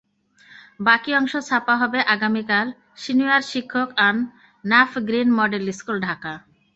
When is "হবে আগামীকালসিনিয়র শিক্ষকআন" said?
1.81-4.15